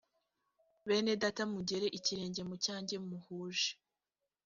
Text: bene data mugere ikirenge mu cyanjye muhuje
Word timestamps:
bene 0.87 1.13
data 1.21 1.43
mugere 1.53 1.87
ikirenge 1.97 2.41
mu 2.49 2.55
cyanjye 2.65 2.95
muhuje 3.07 3.71